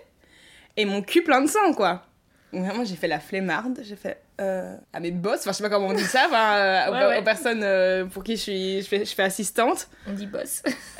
et 0.78 0.86
mon 0.86 1.02
cul 1.02 1.24
plein 1.24 1.42
de 1.42 1.48
sang, 1.48 1.74
quoi. 1.74 2.06
Donc, 2.52 2.66
Vraiment, 2.66 2.86
j'ai 2.86 2.96
fait 2.96 3.08
la 3.08 3.20
flemmarde. 3.20 3.80
J'ai 3.84 3.96
fait 3.96 4.22
euh, 4.40 4.76
à 4.94 5.00
mes 5.00 5.12
boss, 5.12 5.40
enfin, 5.40 5.52
je 5.52 5.58
sais 5.58 5.64
pas 5.64 5.70
comment 5.70 5.88
on 5.88 5.94
dit 5.94 6.04
ça, 6.04 6.26
enfin, 6.28 6.56
euh, 6.56 6.88
aux, 6.88 6.94
Ouais, 6.94 7.06
ouais. 7.08 7.20
aux 7.20 7.24
personnes 7.24 7.64
euh, 7.64 8.06
pour 8.06 8.24
qui 8.24 8.36
je, 8.36 8.42
suis, 8.42 8.82
je, 8.82 8.88
fais, 8.88 9.06
je 9.06 9.14
fais 9.14 9.24
assistante. 9.24 9.88
On 10.08 10.14
dit 10.14 10.28
boss. 10.28 10.62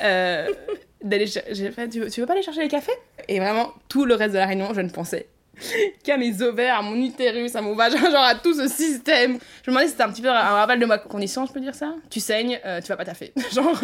Euh, 1.04 1.08
d'aller 1.08 1.26
tu 1.26 2.20
veux, 2.20 2.26
pas 2.26 2.32
aller 2.32 2.42
chercher 2.42 2.62
les 2.62 2.68
cafés? 2.68 2.92
Et 3.28 3.38
vraiment 3.38 3.72
tout 3.88 4.04
le 4.04 4.14
reste 4.14 4.32
de 4.32 4.38
la 4.38 4.46
réunion 4.46 4.72
je 4.74 4.80
ne 4.80 4.88
pensais 4.88 5.28
qu'à 6.04 6.16
mes 6.16 6.42
ovaires 6.42 6.78
à 6.78 6.82
mon 6.82 6.96
utérus 6.96 7.54
à 7.54 7.60
mon 7.60 7.74
vagin 7.74 7.98
genre 8.10 8.24
à 8.24 8.34
tout 8.34 8.54
ce 8.54 8.68
système. 8.68 9.38
Je 9.64 9.70
me 9.70 9.74
demandais 9.74 9.86
si 9.86 9.92
c'était 9.92 10.04
un 10.04 10.10
petit 10.10 10.22
peu 10.22 10.30
un 10.30 10.40
rappel 10.40 10.80
de 10.80 10.86
ma 10.86 10.98
condition 10.98 11.46
je 11.46 11.52
peux 11.52 11.60
dire 11.60 11.74
ça? 11.74 11.94
Tu 12.10 12.20
saignes 12.20 12.60
euh, 12.64 12.80
tu 12.80 12.88
vas 12.88 12.96
pas 12.96 13.04
taffer. 13.04 13.32
Genre 13.54 13.80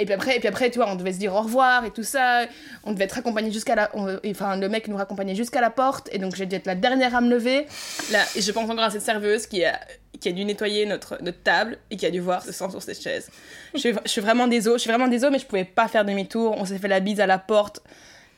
et 0.00 0.04
puis 0.04 0.14
après 0.14 0.36
et 0.36 0.40
puis 0.40 0.48
après 0.48 0.70
tu 0.70 0.78
vois 0.78 0.90
on 0.90 0.96
devait 0.96 1.12
se 1.12 1.18
dire 1.18 1.34
au 1.34 1.42
revoir 1.42 1.84
et 1.84 1.90
tout 1.90 2.02
ça 2.02 2.46
on 2.84 2.92
devait 2.92 3.04
être 3.04 3.18
accompagné 3.18 3.52
jusqu'à 3.52 3.74
la 3.74 3.90
enfin 4.26 4.56
le 4.56 4.68
mec 4.68 4.88
nous 4.88 4.96
raccompagnait 4.96 5.34
jusqu'à 5.34 5.60
la 5.60 5.70
porte 5.70 6.08
et 6.12 6.18
donc 6.18 6.34
j'ai 6.34 6.46
dû 6.46 6.56
être 6.56 6.66
la 6.66 6.74
dernière 6.74 7.14
à 7.14 7.20
me 7.20 7.30
lever 7.30 7.66
là 8.10 8.20
je 8.36 8.50
pense 8.50 8.68
encore 8.68 8.84
à 8.84 8.90
cette 8.90 9.02
serveuse 9.02 9.46
qui 9.46 9.64
a 9.64 9.78
qui 10.20 10.28
a 10.28 10.32
dû 10.32 10.44
nettoyer 10.44 10.86
notre, 10.86 11.18
notre 11.22 11.42
table 11.42 11.78
et 11.90 11.96
qui 11.96 12.06
a 12.06 12.10
dû 12.10 12.20
voir 12.20 12.42
ce 12.42 12.52
sang 12.52 12.70
sur 12.70 12.82
cette 12.82 13.00
chaise. 13.00 13.30
Je 13.74 13.94
suis, 14.04 14.20
vraiment 14.20 14.46
désolée, 14.46 14.76
je 14.76 14.82
suis 14.82 14.90
vraiment 14.90 15.08
désolée, 15.08 15.32
mais 15.32 15.38
je 15.38 15.46
pouvais 15.46 15.64
pas 15.64 15.88
faire 15.88 16.04
demi-tour. 16.04 16.54
On 16.58 16.66
s'est 16.66 16.78
fait 16.78 16.88
la 16.88 17.00
bise 17.00 17.20
à 17.20 17.26
la 17.26 17.38
porte. 17.38 17.80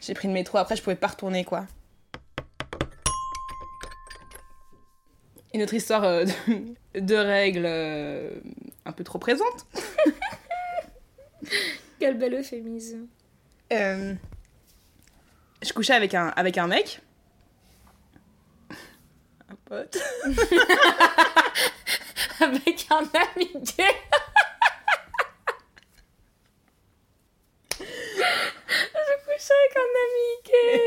J'ai 0.01 0.15
pris 0.15 0.29
le 0.29 0.35
métro. 0.35 0.59
Après, 0.59 0.77
je 0.77 0.83
pouvais 0.83 0.97
pas 0.97 1.09
retourner, 1.09 1.45
quoi. 1.45 1.67
Une 5.55 5.63
autre 5.63 5.75
histoire 5.75 6.05
euh, 6.05 6.25
de, 6.95 7.15
règles 7.15 7.67
euh, 7.67 8.31
un 8.87 8.93
peu 8.93 9.05
trop 9.05 9.19
présente. 9.19 9.67
Quel 12.03 12.19
bel 12.19 12.35
euphémisme. 12.35 13.07
Euh, 13.73 14.15
je 15.63 15.73
couchais 15.73 15.93
avec 15.93 16.15
un, 16.15 16.33
avec 16.35 16.59
un 16.59 16.67
mec. 16.67 17.01
Un 19.49 19.55
pote. 19.65 19.97
Avec 22.41 22.89
un 22.91 22.97
ami 22.99 23.53
gay. 23.55 23.95
Je 27.79 27.85
couchais 29.25 29.55
avec 29.61 29.77
un 29.77 29.91
ami 30.03 30.27
gay. 30.45 30.83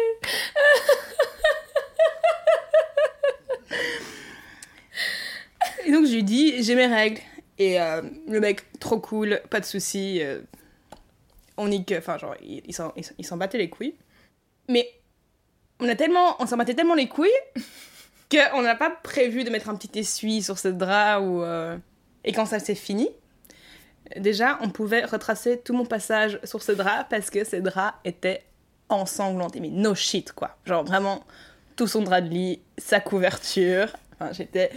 Et 5.86 5.92
donc 5.94 6.06
je 6.08 6.12
lui 6.14 6.24
dis, 6.24 6.62
j'ai 6.62 6.76
mes 6.76 6.88
règles. 6.88 7.22
Et 7.58 7.80
euh, 7.80 8.02
le 8.28 8.42
mec, 8.42 8.64
trop 8.82 9.00
cool, 9.00 9.40
pas 9.50 9.62
de 9.62 9.66
soucis. 9.66 10.20
euh, 10.22 10.42
on 11.58 11.68
nique, 11.68 11.94
enfin 11.98 12.18
genre, 12.18 12.36
il, 12.42 12.62
il 12.66 12.74
s'en- 12.74 12.94
il 12.96 13.04
s'en- 13.04 13.14
il 13.18 13.26
s'en 13.26 13.38
battait 13.38 13.58
les 13.58 13.70
couilles. 13.70 13.96
Mais 14.70 14.90
on 15.80 15.88
a 15.88 15.96
tellement, 15.96 16.36
on 16.42 16.46
s'en 16.48 16.58
battait 16.58 16.74
tellement 16.74 16.96
les 16.96 17.08
couilles 17.08 17.30
qu'on 18.32 18.62
n'a 18.62 18.76
pas 18.76 18.90
prévu 18.90 19.44
de 19.44 19.50
mettre 19.50 19.70
un 19.70 19.76
petit 19.76 20.00
essuie 20.00 20.42
sur 20.42 20.58
ce 20.60 20.68
drap 20.70 21.20
ou. 21.22 21.44
euh, 21.44 21.78
Et 22.24 22.32
quand 22.34 22.46
ça 22.46 22.60
s'est 22.60 22.76
fini, 22.76 23.10
déjà, 24.18 24.58
on 24.62 24.70
pouvait 24.70 25.06
retracer 25.06 25.60
tout 25.60 25.74
mon 25.74 25.86
passage 25.86 26.40
sur 26.44 26.62
ce 26.64 26.72
drap 26.72 27.06
parce 27.10 27.30
que 27.30 27.44
ces 27.44 27.62
draps 27.62 27.98
étaient 28.06 28.44
ensanglanté, 28.90 29.60
mais 29.60 29.70
no 29.70 29.96
shit 29.96 30.32
quoi. 30.32 30.58
Genre 30.66 30.84
vraiment 30.84 31.24
tout 31.76 31.88
son 31.88 32.02
drap 32.04 32.22
de 32.22 32.30
lit, 32.30 32.62
sa 32.78 33.00
couverture. 33.00 33.96
Enfin, 34.14 34.32
j'étais, 34.32 34.72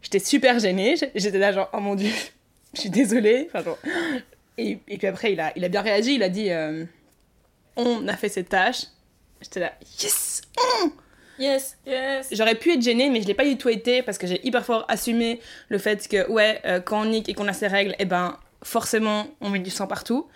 j'étais 0.00 0.18
super 0.18 0.58
gênée. 0.58 0.94
J'étais 1.14 1.38
là 1.38 1.52
genre 1.52 1.68
oh 1.72 1.80
mon 1.80 1.94
dieu, 1.94 2.10
je 2.74 2.80
suis 2.80 2.90
désolée. 2.90 3.48
Enfin, 3.48 3.62
genre... 3.64 3.78
et, 4.58 4.78
et, 4.88 4.98
puis 4.98 5.06
après 5.06 5.32
il 5.32 5.40
a, 5.40 5.52
il 5.56 5.64
a 5.64 5.68
bien 5.68 5.80
réagi. 5.80 6.14
Il 6.14 6.22
a 6.22 6.28
dit 6.28 6.50
euh, 6.50 6.84
on 7.76 8.06
a 8.08 8.16
fait 8.16 8.28
cette 8.28 8.48
tâche. 8.50 8.84
J'étais 9.40 9.60
là 9.60 9.72
yes. 10.00 10.42
On 10.84 10.90
Yes, 11.38 11.78
yes. 11.86 12.28
J'aurais 12.32 12.56
pu 12.56 12.72
être 12.72 12.82
gênée, 12.82 13.10
mais 13.10 13.22
je 13.22 13.28
l'ai 13.28 13.34
pas 13.34 13.44
du 13.44 13.56
tout 13.56 13.68
été 13.68 14.02
parce 14.02 14.18
que 14.18 14.26
j'ai 14.26 14.44
hyper 14.44 14.64
fort 14.64 14.84
assumé 14.88 15.40
le 15.68 15.78
fait 15.78 16.08
que, 16.08 16.28
ouais, 16.28 16.60
euh, 16.64 16.80
quand 16.80 17.02
on 17.02 17.04
nique 17.04 17.28
et 17.28 17.34
qu'on 17.34 17.46
a 17.46 17.52
ses 17.52 17.68
règles, 17.68 17.94
eh 18.00 18.04
ben, 18.04 18.36
forcément, 18.64 19.28
on 19.40 19.48
met 19.48 19.60
du 19.60 19.70
sang 19.70 19.86
partout. 19.86 20.26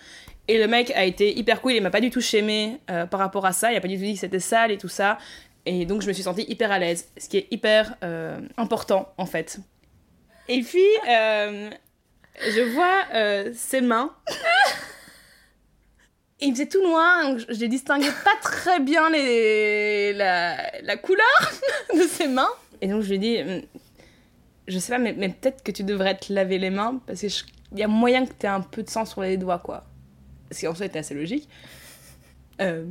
Et 0.47 0.57
le 0.57 0.65
mec 0.65 0.91
a 0.91 1.03
été 1.03 1.37
hyper 1.37 1.59
cool, 1.59 1.73
il 1.73 1.81
m'a 1.81 1.89
pas 1.89 1.99
du 1.99 2.09
tout 2.09 2.21
shémé 2.21 2.79
euh, 2.89 3.05
par 3.05 3.19
rapport 3.19 3.45
à 3.45 3.51
ça, 3.51 3.73
il 3.73 3.75
a 3.75 3.81
pas 3.81 3.89
du 3.89 3.97
tout 3.97 4.03
dit 4.03 4.13
que 4.13 4.19
c'était 4.19 4.39
sale 4.39 4.71
et 4.71 4.77
tout 4.77 4.87
ça. 4.87 5.17
Et 5.65 5.85
donc 5.85 6.01
je 6.01 6.07
me 6.07 6.13
suis 6.13 6.23
sentie 6.23 6.45
hyper 6.47 6.71
à 6.71 6.79
l'aise, 6.79 7.09
ce 7.17 7.27
qui 7.27 7.37
est 7.37 7.47
hyper 7.51 7.97
important 8.57 9.13
en 9.17 9.25
fait. 9.25 9.59
Et 10.47 10.61
puis, 10.61 10.85
je 12.39 12.61
vois 12.73 13.03
euh, 13.13 13.51
ses 13.53 13.81
mains. 13.81 14.13
Il 16.39 16.51
faisait 16.51 16.67
tout 16.67 16.83
noir, 16.83 17.23
donc 17.23 17.39
je, 17.39 17.53
je 17.53 17.65
distinguais 17.65 18.11
pas 18.23 18.35
très 18.41 18.79
bien 18.79 19.09
les, 19.09 20.13
la, 20.13 20.81
la 20.81 20.97
couleur 20.97 21.51
de 21.95 22.01
ses 22.01 22.27
mains. 22.27 22.49
Et 22.81 22.87
donc 22.87 23.01
je 23.03 23.09
lui 23.11 23.19
dit, 23.19 23.39
Hum, 23.41 23.61
je 24.67 24.79
sais 24.79 24.93
pas, 24.93 24.99
mais, 24.99 25.13
mais 25.13 25.29
peut-être 25.29 25.63
que 25.63 25.71
tu 25.71 25.83
devrais 25.83 26.17
te 26.17 26.31
laver 26.31 26.57
les 26.57 26.69
mains 26.69 27.01
parce 27.05 27.21
qu'il 27.21 27.77
y 27.77 27.83
a 27.83 27.87
moyen 27.87 28.25
que 28.25 28.33
tu 28.33 28.45
aies 28.45 28.49
un 28.49 28.61
peu 28.61 28.83
de 28.83 28.89
sang 28.89 29.05
sur 29.05 29.21
les 29.21 29.37
doigts, 29.37 29.59
quoi. 29.59 29.83
Ce 30.51 30.59
qui 30.59 30.67
en 30.67 30.75
soi 30.75 30.85
était 30.85 30.99
assez 30.99 31.13
logique. 31.15 31.49
Euh, 32.61 32.85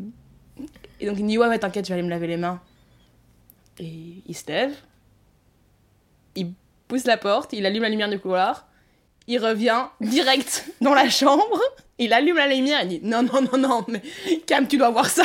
et 1.01 1.07
donc 1.07 1.19
il 1.19 1.25
me 1.25 1.29
dit, 1.29 1.39
ouais, 1.39 1.49
ouais, 1.49 1.59
t'inquiète, 1.59 1.87
je 1.87 1.91
vais 1.91 1.95
aller 1.95 2.03
me 2.03 2.11
laver 2.11 2.27
les 2.27 2.37
mains. 2.37 2.61
Et 3.79 4.23
il 4.27 4.37
se 4.37 4.47
lève, 4.49 4.75
il 6.35 6.53
pousse 6.89 7.05
la 7.05 7.17
porte, 7.17 7.53
il 7.53 7.65
allume 7.65 7.83
la 7.83 7.89
lumière 7.89 8.11
du 8.11 8.19
couloir, 8.19 8.69
il 9.27 9.39
revient 9.39 9.87
direct 10.01 10.67
dans 10.81 10.95
la 10.95 11.09
chambre, 11.09 11.61
il 11.99 12.13
allume 12.13 12.37
la 12.37 12.49
lumière, 12.49 12.83
il 12.83 12.89
dit, 12.89 13.01
non, 13.03 13.23
non, 13.23 13.43
non, 13.43 13.59
non, 13.59 13.85
mais 13.89 14.03
Cam, 14.47 14.67
tu 14.67 14.77
dois 14.77 14.91
voir 14.91 15.09
ça. 15.09 15.25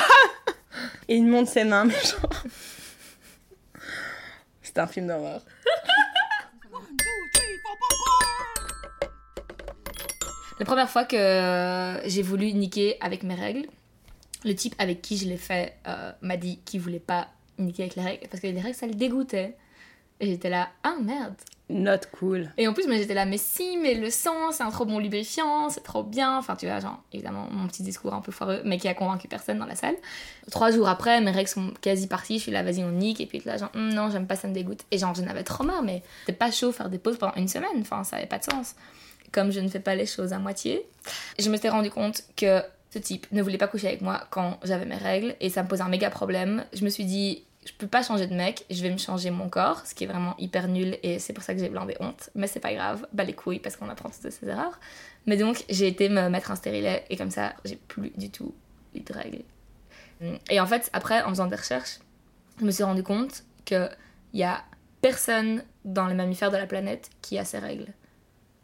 Et 1.07 1.15
il 1.15 1.25
monte 1.25 1.47
ses 1.47 1.63
mains, 1.63 1.85
mais 1.85 1.93
genre. 1.93 2.43
C'était 4.61 4.81
un 4.81 4.87
film 4.87 5.07
d'horreur. 5.07 5.41
La 10.59 10.65
première 10.65 10.89
fois 10.89 11.05
que 11.05 11.99
j'ai 12.05 12.21
voulu 12.23 12.51
niquer 12.53 12.97
avec 12.99 13.23
mes 13.23 13.35
règles, 13.35 13.67
le 14.43 14.55
type 14.55 14.73
avec 14.79 15.01
qui 15.01 15.17
je 15.17 15.27
l'ai 15.27 15.37
fait 15.37 15.77
euh, 15.87 16.11
m'a 16.21 16.37
dit 16.37 16.59
qu'il 16.65 16.81
voulait 16.81 16.99
pas 16.99 17.27
niquer 17.59 17.83
avec 17.83 17.95
les 17.95 18.03
règles 18.03 18.27
parce 18.27 18.41
que 18.41 18.47
les 18.47 18.59
règles 18.59 18.75
ça 18.75 18.87
le 18.87 18.93
dégoûtait. 18.93 19.55
Et 20.19 20.25
j'étais 20.25 20.49
là, 20.49 20.69
ah 20.83 20.95
merde. 20.99 21.35
Not 21.69 22.07
cool. 22.17 22.49
Et 22.57 22.65
en 22.67 22.73
plus, 22.73 22.87
moi 22.87 22.95
j'étais 22.95 23.13
là, 23.13 23.25
mais 23.25 23.37
si, 23.37 23.75
mais 23.77 23.93
le 23.93 24.09
sang 24.09 24.51
c'est 24.53 24.63
un 24.63 24.69
trop 24.71 24.85
bon 24.85 24.99
lubrifiant, 24.99 25.69
c'est 25.69 25.83
trop 25.83 26.01
bien. 26.01 26.37
Enfin, 26.37 26.55
tu 26.55 26.65
vois, 26.65 26.79
genre, 26.79 27.03
évidemment, 27.11 27.47
mon 27.51 27.67
petit 27.67 27.83
discours 27.83 28.13
un 28.13 28.21
peu 28.21 28.31
foireux, 28.31 28.61
mais 28.63 28.77
qui 28.77 28.87
a 28.87 28.93
convaincu 28.93 29.27
personne 29.27 29.59
dans 29.59 29.65
la 29.65 29.75
salle. 29.75 29.95
Trois 30.49 30.71
jours 30.71 30.87
après, 30.87 31.19
mes 31.19 31.31
règles 31.31 31.49
sont 31.49 31.73
quasi 31.81 32.07
parties, 32.07 32.37
je 32.37 32.43
suis 32.43 32.51
là, 32.53 32.63
vas-y, 32.63 32.83
on 32.85 32.91
nique. 32.91 33.19
Et 33.19 33.25
puis 33.25 33.41
là, 33.45 33.57
genre, 33.57 33.69
Hum, 33.75 33.93
non, 33.93 34.09
j'aime 34.09 34.27
pas, 34.27 34.37
ça 34.37 34.47
me 34.47 34.53
dégoûte. 34.53 34.85
Et 34.91 34.97
genre, 34.97 35.13
j'en 35.13 35.27
avais 35.27 35.43
trop 35.43 35.65
marre, 35.65 35.83
mais 35.83 36.03
c'était 36.21 36.37
pas 36.37 36.51
chaud 36.51 36.71
faire 36.71 36.89
des 36.89 36.99
pauses 36.99 37.17
pendant 37.17 37.35
une 37.35 37.49
semaine. 37.49 37.69
Enfin, 37.81 38.05
ça 38.05 38.15
avait 38.15 38.27
pas 38.27 38.39
de 38.39 38.45
sens. 38.45 38.75
Comme 39.33 39.51
je 39.51 39.59
ne 39.59 39.67
fais 39.67 39.81
pas 39.81 39.95
les 39.95 40.05
choses 40.05 40.31
à 40.31 40.39
moitié, 40.39 40.85
je 41.37 41.49
me 41.49 41.57
suis 41.57 41.67
rendu 41.67 41.91
compte 41.91 42.23
que 42.37 42.61
ce 42.93 42.99
type 42.99 43.27
ne 43.33 43.41
voulait 43.41 43.57
pas 43.57 43.67
coucher 43.67 43.87
avec 43.87 43.99
moi 44.01 44.21
quand 44.29 44.57
j'avais 44.63 44.85
mes 44.85 44.95
règles 44.95 45.35
et 45.41 45.49
ça 45.49 45.63
me 45.63 45.67
posait 45.67 45.83
un 45.83 45.89
méga 45.89 46.09
problème. 46.09 46.63
Je 46.71 46.85
me 46.85 46.89
suis 46.89 47.03
dit, 47.03 47.43
je 47.67 47.73
peux 47.73 47.87
pas 47.87 48.01
changer 48.01 48.27
de 48.27 48.33
mec, 48.33 48.65
je 48.69 48.81
vais 48.81 48.89
me 48.89 48.97
changer 48.97 49.29
mon 49.29 49.49
corps, 49.49 49.85
ce 49.85 49.93
qui 49.93 50.05
est 50.05 50.07
vraiment 50.07 50.35
hyper 50.37 50.69
nul 50.69 50.97
et 51.03 51.19
c'est 51.19 51.33
pour 51.33 51.43
ça 51.43 51.53
que 51.53 51.59
j'ai 51.59 51.67
blindé 51.67 51.97
honte. 51.99 52.29
Mais 52.33 52.47
c'est 52.47 52.61
pas 52.61 52.73
grave, 52.73 53.05
bah 53.11 53.25
les 53.25 53.33
couilles 53.33 53.59
parce 53.59 53.75
qu'on 53.75 53.89
apprend 53.89 54.09
toutes 54.09 54.23
de 54.23 54.29
ses 54.29 54.47
erreurs. 54.47 54.79
Mais 55.25 55.35
donc 55.35 55.65
j'ai 55.69 55.87
été 55.87 56.07
me 56.07 56.29
mettre 56.29 56.51
un 56.51 56.55
stérilet 56.55 57.03
et 57.09 57.17
comme 57.17 57.31
ça 57.31 57.53
j'ai 57.65 57.75
plus 57.75 58.11
du 58.15 58.29
tout 58.29 58.55
eu 58.95 59.01
de 59.01 59.13
règles. 59.13 59.43
Et 60.49 60.59
en 60.59 60.65
fait, 60.65 60.89
après, 60.93 61.21
en 61.21 61.29
faisant 61.29 61.45
des 61.47 61.57
recherches, 61.57 61.99
je 62.59 62.65
me 62.65 62.71
suis 62.71 62.83
rendu 62.83 63.03
compte 63.03 63.43
qu'il 63.65 63.89
y 64.33 64.43
a 64.43 64.63
personne 65.01 65.63
dans 65.85 66.07
les 66.07 66.15
mammifères 66.15 66.49
de 66.49 66.57
la 66.57 66.65
planète 66.65 67.09
qui 67.21 67.37
a 67.37 67.45
ces 67.45 67.59
règles. 67.59 67.93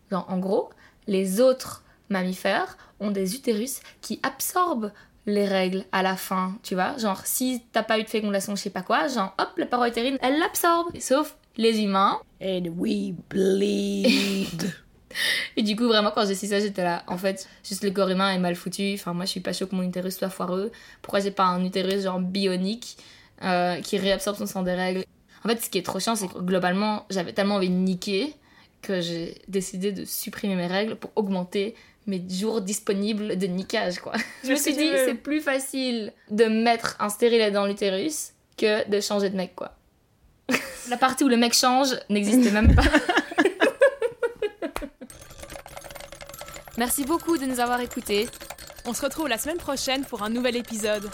Genre, 0.10 0.26
en 0.30 0.40
gros, 0.40 0.72
les 1.06 1.42
autres 1.42 1.84
mammifères 2.10 2.78
ont 3.00 3.12
des 3.12 3.36
utérus 3.36 3.82
qui 4.02 4.20
absorbent 4.24 4.92
les 5.26 5.46
règles 5.46 5.86
à 5.92 6.04
la 6.04 6.16
fin, 6.16 6.58
tu 6.64 6.76
vois. 6.76 6.98
Genre, 6.98 7.22
si 7.26 7.62
t'as 7.72 7.84
pas 7.84 8.00
eu 8.00 8.04
de 8.04 8.10
fécondation, 8.10 8.56
je 8.56 8.62
sais 8.62 8.70
pas 8.70 8.82
quoi, 8.82 9.08
genre, 9.08 9.34
hop, 9.38 9.50
la 9.58 9.66
paroi 9.66 9.88
utérine, 9.88 10.18
elle 10.22 10.40
l'absorbe. 10.40 10.88
Sauf 11.00 11.38
les 11.58 11.82
humains. 11.82 12.20
And 12.42 12.66
we 12.78 13.14
bleed. 13.30 14.74
Et 15.56 15.62
du 15.62 15.76
coup, 15.76 15.88
vraiment, 15.88 16.12
quand 16.12 16.26
j'ai 16.26 16.36
su 16.36 16.48
ça, 16.48 16.60
j'étais 16.60 16.84
là. 16.84 17.04
En 17.08 17.18
fait, 17.18 17.48
juste 17.64 17.84
le 17.84 17.92
corps 17.92 18.10
humain 18.10 18.32
est 18.32 18.40
mal 18.40 18.56
foutu. 18.56 18.94
Enfin, 18.96 19.14
moi, 19.14 19.26
je 19.26 19.32
suis 19.32 19.40
pas 19.40 19.54
chaud 19.54 19.68
que 19.68 19.76
mon 19.76 19.84
utérus 19.84 20.18
soit 20.18 20.30
foireux. 20.30 20.72
Pourquoi 21.02 21.20
j'ai 21.20 21.32
pas 21.32 21.46
un 21.46 21.64
utérus 21.64 22.04
genre 22.04 22.20
bionique 22.20 22.98
euh, 23.44 23.80
qui 23.82 23.98
réabsorbe 23.98 24.38
son 24.38 24.48
sang 24.48 24.64
des 24.64 24.74
règles? 24.74 25.04
En 25.46 25.50
fait, 25.50 25.62
ce 25.62 25.70
qui 25.70 25.78
est 25.78 25.84
trop 25.84 26.00
chiant, 26.00 26.16
c'est 26.16 26.28
que 26.28 26.40
globalement, 26.40 27.06
j'avais 27.10 27.34
tellement 27.34 27.56
envie 27.56 27.70
de 27.70 27.76
niquer 27.76 28.34
que 28.84 29.02
j'ai 29.02 29.42
décidé 29.48 29.92
de 29.92 30.06
supprimer 30.06 30.56
mes 30.56 30.68
règles 30.68 30.96
pour 30.96 31.12
augmenter 31.16 31.74
mes 32.06 32.22
jours 32.30 32.62
disponibles 32.62 33.38
de 33.38 33.48
niquage, 33.48 34.00
quoi. 34.00 34.14
Je 34.44 34.52
me 34.52 34.56
suis 34.56 34.74
dit, 34.74 34.92
c'est 35.06 35.16
plus 35.16 35.42
facile 35.42 36.14
de 36.30 36.46
mettre 36.46 36.96
un 37.00 37.10
stérilet 37.10 37.50
dans 37.50 37.66
l'utérus 37.66 38.34
que 38.58 38.88
de 38.88 39.00
changer 39.00 39.32
de 39.32 39.38
mec, 39.38 39.56
quoi. 39.56 39.76
La 40.90 40.98
partie 40.98 41.24
où 41.24 41.30
le 41.30 41.38
mec 41.38 41.54
change 41.54 41.96
n'existait 42.10 42.52
même 42.52 42.76
pas. 42.76 42.84
Merci 46.78 47.06
beaucoup 47.06 47.38
de 47.38 47.46
nous 47.46 47.60
avoir 47.60 47.80
écoutés. 47.80 48.28
On 48.86 48.94
se 48.94 49.02
retrouve 49.02 49.28
la 49.28 49.38
semaine 49.38 49.58
prochaine 49.58 50.04
pour 50.04 50.24
un 50.24 50.30
nouvel 50.30 50.58
épisode. 50.58 51.10